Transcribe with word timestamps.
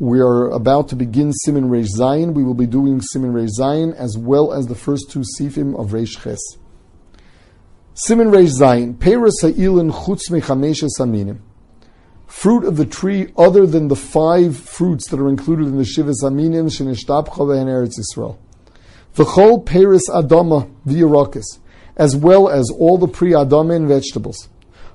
We 0.00 0.20
are 0.20 0.48
about 0.48 0.88
to 0.88 0.96
begin 0.96 1.30
Siman 1.44 1.68
Reish 1.68 1.88
Zayin. 1.94 2.32
We 2.32 2.42
will 2.42 2.54
be 2.54 2.64
doing 2.64 3.02
Siman 3.14 3.34
Reish 3.34 3.50
Zayin 3.60 3.94
as 3.94 4.16
well 4.16 4.50
as 4.50 4.66
the 4.66 4.74
first 4.74 5.10
two 5.10 5.22
sifim 5.38 5.78
of 5.78 5.88
Reish 5.88 6.22
Ches. 6.22 6.40
Siman 8.08 8.30
Reish 8.32 8.58
Zayin. 8.58 8.98
Peres 8.98 9.42
ha'ilin 9.42 9.92
chutz 9.92 10.30
mechameshes 10.30 10.98
aminim. 10.98 11.40
Fruit 12.26 12.64
of 12.64 12.78
the 12.78 12.86
tree 12.86 13.30
other 13.36 13.66
than 13.66 13.88
the 13.88 13.94
five 13.94 14.56
fruits 14.56 15.06
that 15.10 15.20
are 15.20 15.28
included 15.28 15.66
in 15.66 15.76
the 15.76 15.84
Shivas 15.84 16.22
Aminim 16.22 16.70
Shenishtabcha 16.70 17.60
and 17.60 17.68
Eretz 17.68 17.98
Yisrael. 17.98 18.38
V'chol 19.14 19.66
Peres 19.66 20.08
Adama 20.08 20.74
v'Yerakis, 20.86 21.58
as 21.98 22.16
well 22.16 22.48
as 22.48 22.70
all 22.70 22.96
the 22.96 23.06
pre-Adama 23.06 23.76
and 23.76 23.86
vegetables. 23.86 24.48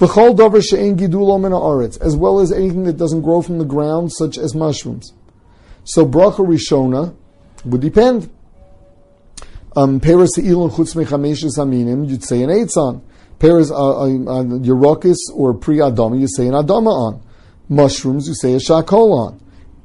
As 0.00 0.16
well 2.16 2.38
as 2.40 2.52
anything 2.52 2.84
that 2.84 2.96
doesn't 2.96 3.22
grow 3.22 3.42
from 3.42 3.58
the 3.58 3.64
ground, 3.64 4.12
such 4.12 4.38
as 4.38 4.54
mushrooms. 4.54 5.12
So 5.84 6.06
bracha 6.06 6.46
rishona 6.46 7.16
would 7.64 7.80
depend. 7.80 8.30
Um, 9.74 10.00
Peres 10.00 10.36
chutz 10.36 10.94
aminim, 10.94 12.08
you'd 12.08 12.22
say 12.24 12.42
an 12.42 12.50
eitzan. 12.50 13.02
Peres 13.38 13.70
uh, 13.70 13.74
uh, 13.74 14.06
uh, 14.06 15.14
or 15.34 15.54
pre-Adama, 15.54 16.18
you 16.18 16.26
say 16.28 16.46
an 16.46 16.54
Adama 16.54 16.90
on. 16.90 17.22
Mushrooms, 17.68 18.28
you 18.28 18.34
say 18.34 18.54
a 18.54 18.58
Shakol 18.58 19.12
on. 19.12 19.40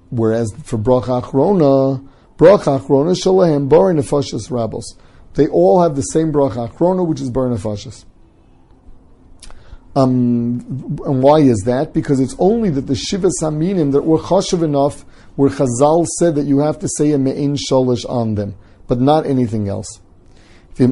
Whereas 0.09 0.53
for 0.63 0.77
bracha 0.77 1.21
achrona, 1.21 2.07
bracha 2.37 2.79
achrona 2.79 3.15
shalahem 3.15 3.67
bar 3.67 3.93
nefashas 3.93 4.49
rabos. 4.49 4.83
They 5.33 5.47
all 5.47 5.81
have 5.81 5.95
the 5.95 6.01
same 6.01 6.31
bracha 6.31 6.69
achrona, 6.69 7.05
which 7.05 7.19
is 7.19 7.29
bar 7.29 7.47
nefashas. 7.47 8.05
Um, 9.95 10.99
and 11.05 11.21
why 11.21 11.39
is 11.39 11.63
that? 11.65 11.93
Because 11.93 12.19
it's 12.19 12.35
only 12.39 12.71
that 12.71 12.87
the 12.87 12.95
Shiva 12.95 13.29
Saminim 13.41 13.91
that 13.91 14.01
were 14.01 14.17
chashav 14.17 14.63
enough 14.63 15.05
where 15.35 15.51
Chazal 15.51 16.07
said 16.17 16.35
that 16.35 16.45
you 16.45 16.59
have 16.59 16.79
to 16.79 16.87
say 16.97 17.11
a 17.11 17.17
me'in 17.17 17.55
sholish 17.55 18.07
on 18.09 18.35
them, 18.35 18.55
but 18.87 18.99
not 18.99 19.25
anything 19.25 19.67
else. 19.67 19.99
If 20.75 20.79
you 20.79 20.87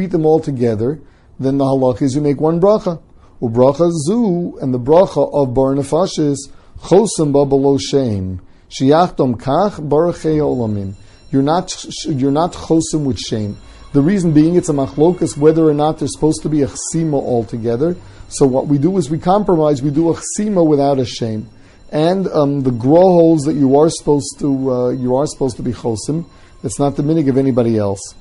eat 0.00 0.10
them 0.10 0.26
all 0.26 0.40
together, 0.40 1.00
then 1.38 1.58
the 1.58 1.64
halach 1.64 2.02
is 2.02 2.16
you 2.16 2.20
make 2.20 2.40
one 2.40 2.60
bracha. 2.60 3.00
Ubracha 3.40 3.90
zu, 3.92 4.58
and 4.60 4.74
the 4.74 4.78
bracha 4.78 5.32
of 5.32 5.54
bar 5.54 5.74
nefashis, 5.74 6.38
chosim 6.80 7.32
ba 7.32 7.46
below 7.46 7.78
shame. 7.78 8.40
Shiachtom 8.68 9.40
kach 9.40 9.88
barachei 9.88 10.38
olamim. 10.38 10.94
You're 11.30 11.42
not, 11.42 11.84
you're 12.06 12.32
not 12.32 12.52
chosim 12.52 13.04
with 13.04 13.18
shame. 13.18 13.56
The 13.92 14.00
reason 14.00 14.32
being 14.32 14.54
it's 14.54 14.68
a 14.68 14.72
machlokas 14.72 15.36
whether 15.36 15.68
or 15.68 15.74
not 15.74 15.98
there's 15.98 16.14
supposed 16.14 16.42
to 16.42 16.48
be 16.48 16.62
a 16.62 16.68
chsima 16.68 17.14
altogether. 17.14 17.96
So 18.28 18.46
what 18.46 18.68
we 18.68 18.78
do 18.78 18.96
is 18.98 19.10
we 19.10 19.18
compromise, 19.18 19.82
we 19.82 19.90
do 19.90 20.10
a 20.10 20.14
chsima 20.14 20.64
without 20.64 21.00
a 21.00 21.04
shame. 21.04 21.48
And 21.90 22.28
um, 22.28 22.62
the 22.62 22.70
Gra 22.70 23.00
holes 23.00 23.42
that 23.42 23.54
you 23.54 23.76
are 23.76 23.90
supposed 23.90 24.38
to 24.38 24.72
uh, 24.72 24.88
you 24.90 25.16
are 25.16 25.26
supposed 25.26 25.56
to 25.56 25.62
be 25.62 25.72
chosim. 25.72 26.24
It's 26.62 26.78
not 26.78 26.94
the 26.94 27.02
minig 27.02 27.28
of 27.28 27.36
anybody 27.36 27.78
else. 27.78 28.14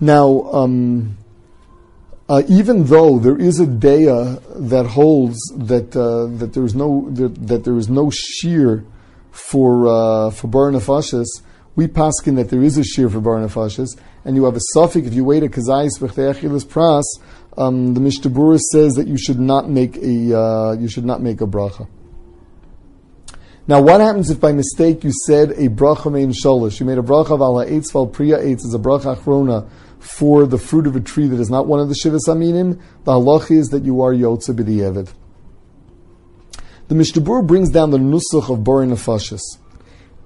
Now, 0.00 0.42
um, 0.52 1.16
uh, 2.28 2.42
even 2.48 2.84
though 2.84 3.18
there 3.18 3.36
is 3.36 3.60
a 3.60 3.66
daya 3.66 4.42
that 4.68 4.86
holds 4.86 5.38
that 5.56 5.96
uh, 5.96 6.26
that 6.38 6.54
there 6.54 6.64
is 6.64 6.74
no 6.74 7.08
that, 7.10 7.46
that, 7.46 7.64
there 7.64 7.76
is 7.76 7.88
no 7.88 8.10
shear 8.10 8.84
for 9.30 9.86
uh, 9.86 10.30
for 10.30 10.48
bar 10.48 10.72
we 11.78 11.86
paskin 11.86 12.34
that 12.34 12.50
there 12.50 12.60
is 12.60 12.76
a 12.76 12.82
shear 12.82 13.08
for 13.08 13.20
bar 13.20 13.36
nefashis, 13.36 13.96
and 14.24 14.34
you 14.34 14.44
have 14.46 14.56
a 14.56 14.60
suffix 14.72 15.06
if 15.06 15.14
you 15.14 15.22
wait 15.24 15.44
a 15.44 15.46
kazayis 15.46 16.00
v'chteachilas 16.00 16.66
pras. 16.66 17.04
Um, 17.56 17.94
the 17.94 18.00
Mishnah 18.00 18.58
says 18.72 18.94
that 18.94 19.06
you 19.06 19.16
should 19.16 19.38
not 19.38 19.70
make 19.70 19.96
a 19.96 20.36
uh, 20.36 20.72
you 20.72 20.88
should 20.88 21.04
not 21.04 21.22
make 21.22 21.40
a 21.40 21.46
bracha. 21.46 21.86
Now, 23.68 23.80
what 23.80 24.00
happens 24.00 24.28
if 24.28 24.40
by 24.40 24.50
mistake 24.50 25.04
you 25.04 25.12
said 25.24 25.52
a 25.52 25.68
bracha 25.68 26.10
mein 26.10 26.32
sholish? 26.32 26.80
You 26.80 26.86
made 26.86 26.98
a 26.98 27.02
bracha 27.02 27.30
of 27.30 27.40
ala 27.40 27.64
eitz 27.66 27.92
val 27.92 28.08
priya 28.08 28.38
eitz 28.38 28.64
as 28.66 28.74
a 28.74 28.78
bracha 28.80 29.16
achrona 29.16 29.70
for 30.00 30.46
the 30.46 30.58
fruit 30.58 30.88
of 30.88 30.96
a 30.96 31.00
tree 31.00 31.28
that 31.28 31.38
is 31.38 31.48
not 31.48 31.68
one 31.68 31.78
of 31.78 31.88
the 31.88 31.94
shivas 31.94 32.26
aminim. 32.26 32.80
The 33.04 33.12
halach 33.12 33.52
is 33.56 33.68
that 33.68 33.84
you 33.84 34.02
are 34.02 34.12
yotze 34.12 34.50
b'di'evid. 34.50 35.12
The 36.88 36.96
Mishnah 36.96 37.42
brings 37.44 37.70
down 37.70 37.92
the 37.92 37.98
nusach 37.98 38.52
of 38.52 38.64
bar 38.64 38.82
nefashis 38.84 39.42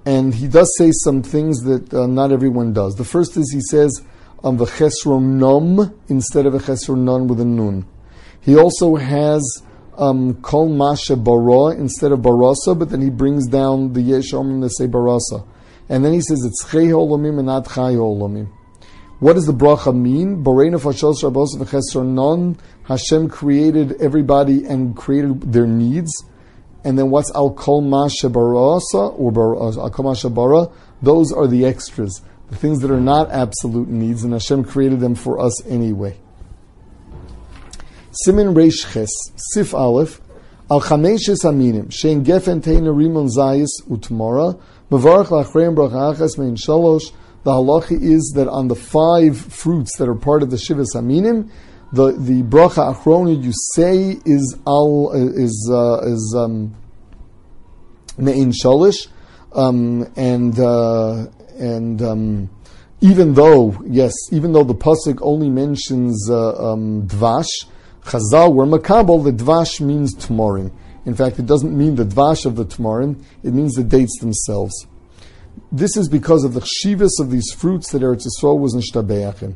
and 0.05 0.33
he 0.33 0.47
does 0.47 0.73
say 0.77 0.91
some 0.91 1.23
things 1.23 1.61
that 1.61 1.93
uh, 1.93 2.07
not 2.07 2.31
everyone 2.31 2.73
does. 2.73 2.95
The 2.95 3.05
first 3.05 3.37
is 3.37 3.51
he 3.51 3.61
says 3.61 4.01
um, 4.43 4.57
the 4.57 4.65
chesron 4.65 5.37
nom 5.39 5.97
instead 6.09 6.45
of 6.45 6.53
a 6.53 6.59
chesron 6.59 6.99
nun 6.99 7.27
with 7.27 7.39
a 7.39 7.45
nun. 7.45 7.85
He 8.41 8.57
also 8.57 8.95
has 8.95 9.63
um, 9.97 10.35
kol 10.41 10.67
masha 10.67 11.15
bara 11.15 11.75
instead 11.75 12.11
of 12.11 12.19
barasa, 12.19 12.77
but 12.77 12.89
then 12.89 13.01
he 13.01 13.09
brings 13.09 13.47
down 13.47 13.93
the 13.93 14.01
yeshomim 14.01 14.61
to 14.61 14.69
say 14.69 14.87
barasa, 14.87 15.47
and 15.87 16.03
then 16.03 16.13
he 16.13 16.21
says 16.21 16.43
it's 16.43 16.65
chei 16.65 16.89
holomim 16.89 17.37
and 17.37 17.45
not 17.45 17.65
chai 17.69 17.93
holomim. 17.93 18.51
What 19.19 19.33
does 19.33 19.45
the 19.45 19.53
bracha 19.53 19.95
mean? 19.95 20.43
Bareina 20.43 20.81
fashos 20.81 21.23
rabos 21.23 21.55
v'chesron 21.55 22.07
non. 22.07 22.57
Hashem 22.83 23.29
created 23.29 23.93
everybody 24.01 24.65
and 24.65 24.97
created 24.97 25.53
their 25.53 25.65
needs 25.65 26.11
and 26.83 26.97
then 26.97 27.09
what's 27.09 27.33
al 27.35 27.51
kol 27.51 27.81
barasa 27.81 29.17
or 29.17 29.55
al 29.57 29.89
kol 29.89 30.29
bara? 30.29 30.67
Those 31.01 31.31
are 31.31 31.47
the 31.47 31.65
extras, 31.65 32.21
the 32.49 32.55
things 32.55 32.79
that 32.81 32.91
are 32.91 32.99
not 32.99 33.31
absolute 33.31 33.89
needs, 33.89 34.23
and 34.23 34.33
Hashem 34.33 34.63
created 34.63 34.99
them 34.99 35.15
for 35.15 35.39
us 35.39 35.65
anyway. 35.65 36.17
Siman 38.25 38.53
Reish 38.53 38.93
Ches, 38.93 39.09
Sif 39.35 39.73
Aleph, 39.73 40.21
Al 40.69 40.81
Chameshes 40.81 41.43
Aminim, 41.43 41.87
Shein 41.87 42.23
Gefen 42.23 42.61
Teina 42.61 42.95
Rimon 42.95 43.27
Zayis 43.27 43.81
Utmora, 43.89 44.59
Mavarach 44.91 45.27
Lachreim 45.27 45.75
Brachachas 45.75 46.37
Mein 46.37 46.55
Shalosh, 46.55 47.11
the 47.43 47.51
halacha 47.51 47.99
is 47.99 48.31
that 48.35 48.47
on 48.47 48.67
the 48.67 48.75
five 48.75 49.37
fruits 49.37 49.97
that 49.97 50.07
are 50.07 50.15
part 50.15 50.43
of 50.43 50.51
the 50.51 50.57
Shivas 50.57 50.95
Aminim, 50.95 51.49
the 51.93 52.13
the 52.13 52.41
bracha 52.41 52.93
achrona 52.93 53.41
you 53.41 53.51
say 53.73 54.19
is 54.25 54.57
al 54.65 55.11
is 55.13 55.69
uh, 55.71 55.99
is 56.03 56.35
um, 56.35 56.75
me'in 58.17 58.51
shalish, 58.51 59.07
um, 59.53 60.11
and 60.15 60.59
uh, 60.59 61.27
and 61.59 62.01
um, 62.01 62.49
even 63.01 63.35
though 63.35 63.79
yes, 63.85 64.13
even 64.31 64.53
though 64.53 64.63
the 64.63 64.73
pasuk 64.73 65.19
only 65.21 65.51
mentions 65.51 66.29
uh, 66.31 66.71
um, 66.71 67.07
dvash, 67.07 67.65
Chazal 68.05 68.55
were 68.55 68.65
makabel. 68.65 69.23
The 69.23 69.31
dvash 69.31 69.79
means 69.79 70.15
tmorim. 70.15 70.71
In 71.05 71.13
fact, 71.13 71.37
it 71.37 71.45
doesn't 71.45 71.77
mean 71.77 71.93
the 71.93 72.05
dvash 72.05 72.47
of 72.47 72.55
the 72.55 72.65
tmorim; 72.65 73.23
it 73.43 73.53
means 73.53 73.75
the 73.75 73.83
dates 73.83 74.17
themselves. 74.19 74.87
This 75.71 75.95
is 75.95 76.09
because 76.09 76.43
of 76.43 76.55
the 76.55 76.61
chivas 76.61 77.19
of 77.19 77.29
these 77.29 77.51
fruits 77.51 77.91
that 77.91 78.01
Eretz 78.01 78.25
Yisrael 78.25 78.57
was 78.57 78.73
in 78.73 78.81
Shtabeachim. 78.81 79.55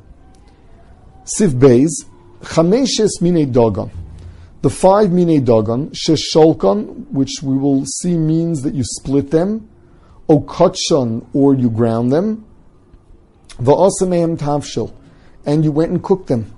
Siv 1.25 1.59
Beis, 1.59 1.90
Chameshes 2.42 3.22
mine 3.22 3.52
dogon. 3.52 3.92
The 4.62 4.70
five 4.70 5.12
mine 5.12 5.44
dogon, 5.44 5.92
shesholkon, 5.92 7.09
which 7.12 7.42
we 7.42 7.58
will 7.58 7.86
see 7.86 8.18
means 8.18 8.62
that 8.62 8.74
you 8.74 8.84
split 8.84 9.31
them, 9.31 9.70
okotshon, 10.30 11.25
or 11.34 11.56
you 11.56 11.70
ground 11.70 12.12
them, 12.12 12.46
va'osamehem 13.59 14.38
tavshil, 14.38 14.94
and 15.46 15.64
you 15.64 15.72
went 15.72 15.92
and 15.92 16.03
cooked 16.03 16.28
them. 16.28 16.53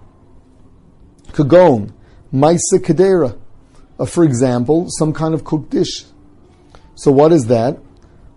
Kagon, 1.32 1.94
maisa 2.34 2.80
kadera, 2.80 3.38
uh, 4.00 4.06
for 4.06 4.24
example, 4.24 4.88
some 4.90 5.14
kind 5.14 5.34
of 5.34 5.44
cooked 5.44 5.70
dish. 5.70 6.04
So 6.96 7.12
what 7.12 7.32
is 7.32 7.46
that? 7.48 7.78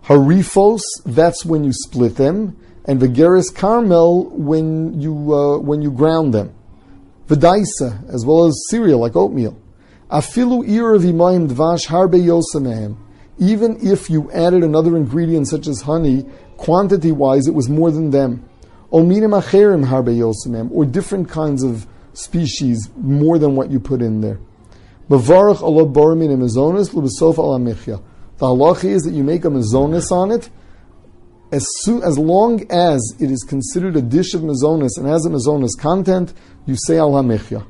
Harifos, 0.05 0.81
that's 1.05 1.45
when 1.45 1.63
you 1.63 1.71
split 1.73 2.15
them, 2.15 2.57
and 2.85 2.99
Vigeris 3.01 3.53
Carmel 3.53 4.29
when 4.29 4.99
you 4.99 5.33
uh, 5.33 5.57
when 5.57 5.81
you 5.81 5.89
ground 5.89 6.33
them 6.33 6.53
v'daisa, 7.27 8.07
as 8.13 8.25
well 8.25 8.45
as 8.45 8.53
cereal 8.69 8.99
like 8.99 9.15
oatmeal. 9.15 9.57
Afilu 10.09 10.63
dvash 10.65 11.87
harbe. 11.87 12.97
Even 13.39 13.77
if 13.81 14.09
you 14.09 14.31
added 14.31 14.63
another 14.63 14.95
ingredient 14.95 15.47
such 15.47 15.67
as 15.67 15.81
honey, 15.81 16.23
quantity-wise 16.57 17.47
it 17.47 17.53
was 17.53 17.67
more 17.67 17.89
than 17.91 18.11
them. 18.11 18.47
Harbe 18.91 20.71
or 20.71 20.85
different 20.85 21.29
kinds 21.29 21.63
of 21.63 21.87
species 22.13 22.89
more 22.95 23.39
than 23.39 23.55
what 23.55 23.71
you 23.71 23.79
put 23.79 24.03
in 24.03 24.21
there. 24.21 24.39
Mavarach 25.09 25.61
Allah. 25.61 25.85
The 28.37 28.45
halacha 28.45 28.85
is 28.85 29.03
that 29.03 29.13
you 29.13 29.23
make 29.23 29.45
a 29.45 29.49
mazonis 29.49 30.11
on 30.11 30.31
it, 30.31 30.49
as 31.53 31.65
soon 31.81 32.01
as 32.01 32.17
long 32.17 32.65
as 32.71 33.15
it 33.19 33.29
is 33.29 33.43
considered 33.43 33.95
a 33.95 34.01
dish 34.01 34.33
of 34.33 34.41
mazonis 34.41 34.97
and 34.97 35.05
has 35.05 35.23
a 35.27 35.29
mazonis 35.29 35.77
content, 35.79 36.33
you 36.65 36.75
say 36.75 36.97
al 36.97 37.11
hamichya. 37.11 37.63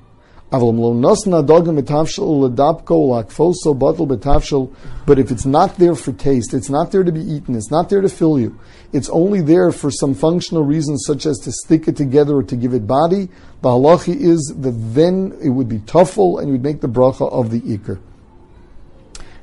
But 5.05 5.19
if 5.19 5.31
it's 5.31 5.45
not 5.45 5.75
there 5.77 5.95
for 5.95 6.13
taste, 6.13 6.53
it's 6.53 6.69
not 6.69 6.91
there 6.91 7.03
to 7.03 7.11
be 7.11 7.19
eaten, 7.19 7.55
it's 7.55 7.71
not 7.71 7.89
there 7.89 7.99
to 7.99 8.07
fill 8.07 8.39
you, 8.39 8.57
it's 8.93 9.09
only 9.09 9.41
there 9.41 9.73
for 9.73 9.91
some 9.91 10.13
functional 10.13 10.63
reasons 10.63 11.03
such 11.05 11.25
as 11.25 11.39
to 11.39 11.51
stick 11.51 11.89
it 11.89 11.97
together 11.97 12.37
or 12.37 12.43
to 12.43 12.55
give 12.55 12.73
it 12.73 12.87
body, 12.87 13.27
the 13.61 13.69
halachi 13.69 14.15
is 14.15 14.53
that 14.59 14.71
then 14.93 15.37
it 15.43 15.49
would 15.49 15.67
be 15.67 15.79
tuffle 15.79 16.39
and 16.39 16.47
you 16.47 16.53
would 16.53 16.63
make 16.63 16.79
the 16.79 16.87
bracha 16.87 17.29
of 17.33 17.49
the 17.51 17.59
ikr. 17.61 17.99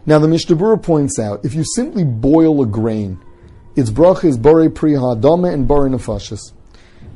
Now 0.06 0.18
the 0.18 0.28
Mishnah 0.28 0.78
points 0.78 1.18
out, 1.18 1.44
if 1.44 1.54
you 1.54 1.62
simply 1.62 2.04
boil 2.04 2.62
a 2.62 2.66
grain, 2.66 3.20
its 3.76 3.90
bracha 3.90 4.24
is 4.24 4.36
bore 4.36 4.68
pri 4.70 4.92
hadama 4.92 5.52
and 5.52 5.66
bore 5.66 5.88
nefashis. 5.88 6.52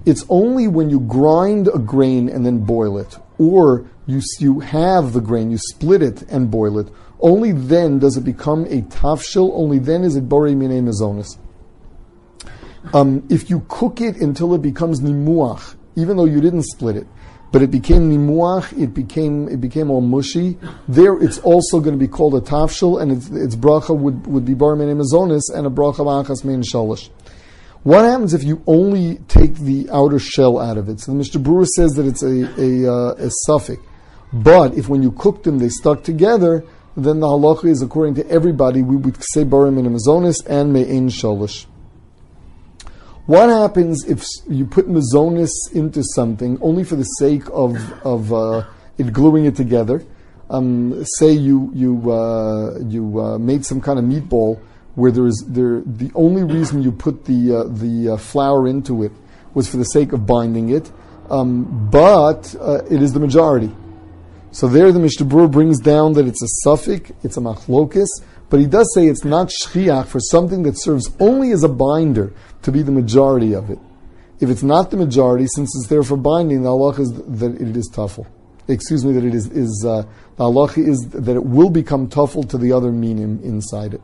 It's 0.06 0.24
only 0.28 0.68
when 0.68 0.90
you 0.90 1.00
grind 1.00 1.68
a 1.68 1.78
grain 1.78 2.28
and 2.28 2.44
then 2.44 2.58
boil 2.58 2.98
it, 2.98 3.18
or 3.38 3.86
you, 4.06 4.20
you 4.38 4.60
have 4.60 5.12
the 5.12 5.20
grain, 5.20 5.50
you 5.50 5.58
split 5.58 6.02
it 6.02 6.22
and 6.22 6.50
boil 6.50 6.78
it, 6.78 6.88
only 7.20 7.52
then 7.52 7.98
does 7.98 8.16
it 8.16 8.24
become 8.24 8.64
a 8.66 8.82
tafshil, 8.82 9.50
only 9.54 9.78
then 9.78 10.04
is 10.04 10.14
it 10.14 10.28
borei 10.28 10.54
mine 10.54 10.86
mezonis. 10.86 11.38
Um, 12.92 13.26
if 13.30 13.48
you 13.48 13.64
cook 13.68 14.02
it 14.02 14.16
until 14.16 14.54
it 14.54 14.60
becomes 14.60 15.00
nimuach, 15.00 15.74
even 15.96 16.18
though 16.18 16.26
you 16.26 16.40
didn't 16.42 16.64
split 16.64 16.96
it, 16.96 17.06
but 17.54 17.62
it 17.62 17.70
became 17.70 18.10
nimuach, 18.10 18.76
it 18.82 18.92
became 18.92 19.46
it 19.46 19.60
became 19.60 19.88
all 19.88 20.00
mushy. 20.00 20.58
There, 20.88 21.16
it's 21.22 21.38
also 21.38 21.78
going 21.78 21.96
to 21.96 22.04
be 22.04 22.08
called 22.08 22.34
a 22.34 22.40
tafshil, 22.40 23.00
and 23.00 23.12
its, 23.12 23.28
its 23.30 23.54
bracha 23.54 23.96
would, 23.96 24.26
would 24.26 24.44
be 24.44 24.54
bar 24.54 24.74
mine 24.74 24.88
mezonis 24.88 25.42
and 25.54 25.64
a 25.64 25.70
bracha 25.70 25.98
ma'achas 25.98 26.44
mein 26.44 26.62
shalish. 26.62 27.10
What 27.84 28.04
happens 28.04 28.34
if 28.34 28.42
you 28.42 28.60
only 28.66 29.18
take 29.28 29.54
the 29.54 29.88
outer 29.92 30.18
shell 30.18 30.58
out 30.58 30.78
of 30.78 30.88
it? 30.88 30.98
So 30.98 31.12
the 31.12 31.18
Mishnah 31.18 31.42
Berurah 31.42 31.68
says 31.68 31.92
that 31.92 32.06
it's 32.06 32.24
a, 32.24 32.42
a, 32.60 32.92
uh, 32.92 33.14
a 33.18 33.30
suffix. 33.46 33.80
But 34.32 34.74
if 34.74 34.88
when 34.88 35.04
you 35.04 35.12
cook 35.12 35.44
them 35.44 35.60
they 35.60 35.68
stuck 35.68 36.02
together, 36.02 36.64
then 36.96 37.20
the 37.20 37.28
halacha 37.28 37.66
is 37.66 37.82
according 37.82 38.16
to 38.16 38.28
everybody, 38.28 38.82
we 38.82 38.96
would 38.96 39.22
say 39.22 39.44
barim 39.44 39.78
in 39.78 39.86
mazonis 39.86 40.44
and 40.48 40.72
me'in 40.72 41.06
sholish. 41.06 41.66
What 43.26 43.48
happens 43.48 44.04
if 44.04 44.22
you 44.48 44.66
put 44.66 44.86
mazonis 44.86 45.50
into 45.72 46.02
something 46.14 46.58
only 46.60 46.84
for 46.84 46.96
the 46.96 47.04
sake 47.04 47.44
of, 47.50 47.76
of 48.04 48.30
uh, 48.34 48.66
it 48.98 49.14
gluing 49.14 49.46
it 49.46 49.56
together? 49.56 50.04
Um, 50.50 51.02
say 51.16 51.32
you, 51.32 51.70
you, 51.74 52.12
uh, 52.12 52.80
you 52.80 53.18
uh, 53.18 53.38
made 53.38 53.64
some 53.64 53.80
kind 53.80 53.98
of 53.98 54.04
meatball 54.04 54.60
where 54.94 55.10
there 55.10 55.26
is 55.26 55.42
there 55.48 55.80
the 55.86 56.10
only 56.14 56.42
reason 56.42 56.82
you 56.82 56.92
put 56.92 57.24
the 57.24 57.56
uh, 57.56 57.64
the 57.64 58.10
uh, 58.10 58.16
flour 58.16 58.68
into 58.68 59.02
it 59.02 59.12
was 59.54 59.68
for 59.68 59.76
the 59.78 59.84
sake 59.84 60.12
of 60.12 60.26
binding 60.26 60.68
it, 60.68 60.92
um, 61.30 61.88
but 61.90 62.54
uh, 62.60 62.84
it 62.90 63.02
is 63.02 63.12
the 63.12 63.20
majority. 63.20 63.74
So 64.54 64.68
there, 64.68 64.92
the 64.92 65.00
Mishnah 65.00 65.26
Berurah 65.26 65.50
brings 65.50 65.80
down 65.80 66.12
that 66.12 66.28
it's 66.28 66.40
a 66.40 66.46
suffix, 66.62 67.10
it's 67.24 67.36
a 67.36 67.40
machlokis, 67.40 68.06
but 68.50 68.60
he 68.60 68.66
does 68.66 68.88
say 68.94 69.08
it's 69.08 69.24
not 69.24 69.48
shchiach 69.48 70.06
for 70.06 70.20
something 70.20 70.62
that 70.62 70.80
serves 70.80 71.10
only 71.18 71.50
as 71.50 71.64
a 71.64 71.68
binder 71.68 72.32
to 72.62 72.70
be 72.70 72.82
the 72.82 72.92
majority 72.92 73.52
of 73.52 73.68
it. 73.68 73.80
If 74.38 74.50
it's 74.50 74.62
not 74.62 74.92
the 74.92 74.96
majority, 74.96 75.48
since 75.48 75.74
it's 75.76 75.88
there 75.88 76.04
for 76.04 76.16
binding, 76.16 76.62
the 76.62 76.68
halach 76.68 77.00
is 77.00 77.12
that 77.14 77.60
it 77.60 77.76
is 77.76 77.90
tuffle. 77.92 78.28
Excuse 78.68 79.04
me, 79.04 79.12
that 79.14 79.24
it 79.24 79.34
is, 79.34 79.48
is 79.48 79.84
uh, 79.84 80.06
the 80.36 80.44
halach 80.44 80.78
is 80.78 81.00
that 81.08 81.34
it 81.34 81.44
will 81.44 81.70
become 81.70 82.08
tuffle 82.08 82.48
to 82.48 82.56
the 82.56 82.70
other 82.70 82.92
minim 82.92 83.40
inside 83.42 83.94
it. 83.94 84.02